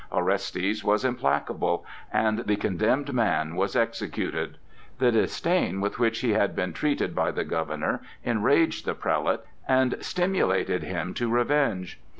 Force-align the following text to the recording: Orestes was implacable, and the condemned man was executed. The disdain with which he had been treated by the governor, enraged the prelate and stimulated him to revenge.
Orestes 0.11 0.83
was 0.83 1.05
implacable, 1.05 1.85
and 2.11 2.39
the 2.47 2.55
condemned 2.55 3.13
man 3.13 3.55
was 3.55 3.75
executed. 3.75 4.57
The 4.97 5.11
disdain 5.11 5.79
with 5.79 5.99
which 5.99 6.21
he 6.21 6.31
had 6.31 6.55
been 6.55 6.73
treated 6.73 7.13
by 7.13 7.29
the 7.29 7.43
governor, 7.45 8.01
enraged 8.23 8.87
the 8.87 8.95
prelate 8.95 9.41
and 9.67 9.95
stimulated 9.99 10.81
him 10.81 11.13
to 11.13 11.29
revenge. 11.29 11.99